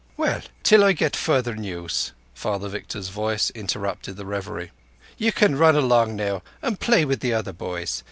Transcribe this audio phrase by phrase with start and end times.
[0.17, 4.71] "Well, till I get further news"—Father Victor's voice interrupted the reverie.
[5.19, 7.99] "Ye can run along now and play with the other boys.